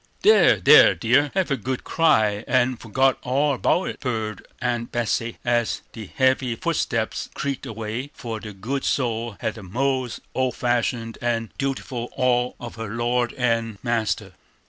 "There, 0.23 0.59
there, 0.59 0.95
dear, 0.95 1.29
hev 1.35 1.51
a 1.51 1.55
good 1.55 1.83
cry, 1.83 2.43
and 2.47 2.81
forgit 2.81 3.17
all 3.21 3.53
about 3.53 3.83
it!" 3.89 3.99
purred 3.99 4.47
Aunt 4.59 4.91
Betsey, 4.91 5.37
as 5.45 5.83
the 5.93 6.07
heavy 6.15 6.55
footsteps 6.55 7.29
creaked 7.35 7.67
away, 7.67 8.09
for 8.15 8.39
the 8.39 8.51
good 8.51 8.83
soul 8.83 9.37
had 9.41 9.59
a 9.59 9.61
most 9.61 10.21
old 10.33 10.55
fashioned 10.55 11.19
and 11.21 11.51
dutiful 11.59 12.09
awe 12.17 12.53
of 12.59 12.77
her 12.77 12.89
lord 12.95 13.33
and 13.33 13.77
master. 13.83 14.31